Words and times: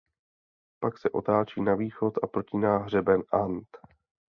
Pak 0.79 0.97
se 0.97 1.09
otáčí 1.09 1.61
na 1.61 1.75
východ 1.75 2.13
a 2.23 2.27
protíná 2.27 2.77
hřeben 2.77 3.23
And. 3.31 3.67